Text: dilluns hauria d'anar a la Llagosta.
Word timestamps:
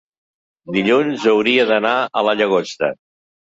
dilluns 0.77 1.27
hauria 1.33 1.67
d'anar 1.75 1.95
a 2.23 2.27
la 2.31 2.37
Llagosta. 2.41 2.95